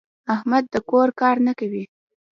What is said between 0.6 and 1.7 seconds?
د کور کار نه